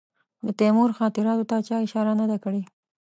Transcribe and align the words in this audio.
د 0.45 0.47
تیمور 0.59 0.89
خاطراتو 0.99 1.45
ته 1.49 1.57
چا 1.67 1.75
اشاره 1.85 2.13
نه 2.21 2.25
ده 2.31 2.37
کړې. 2.43 2.61